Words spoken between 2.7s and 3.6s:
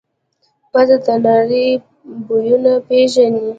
پېژني.